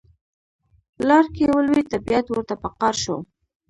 [1.07, 3.17] لار کې ولوید طبیعت ورته په قار شو.